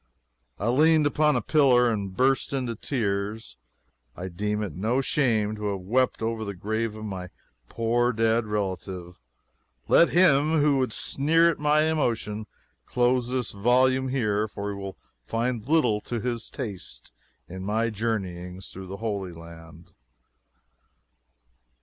I 0.57 0.67
leaned 0.69 1.05
upon 1.05 1.35
a 1.35 1.43
pillar 1.43 1.91
and 1.91 2.17
burst 2.17 2.53
into 2.53 2.75
tears. 2.75 3.55
I 4.17 4.29
deem 4.29 4.63
it 4.63 4.73
no 4.73 4.99
shame 4.99 5.55
to 5.57 5.65
have 5.67 5.81
wept 5.81 6.23
over 6.23 6.43
the 6.43 6.55
grave 6.55 6.95
of 6.95 7.05
my 7.05 7.29
poor 7.69 8.11
dead 8.11 8.47
relative. 8.47 9.19
Let 9.87 10.09
him 10.09 10.53
who 10.59 10.77
would 10.79 10.91
sneer 10.91 11.51
at 11.51 11.59
my 11.59 11.81
emotion 11.83 12.47
close 12.87 13.29
this 13.29 13.51
volume 13.51 14.07
here, 14.07 14.47
for 14.47 14.71
he 14.71 14.75
will 14.75 14.97
find 15.23 15.67
little 15.69 16.01
to 16.01 16.19
his 16.19 16.49
taste 16.49 17.13
in 17.47 17.63
my 17.63 17.91
journeyings 17.91 18.71
through 18.71 18.97
Holy 18.97 19.33
Land. 19.33 19.91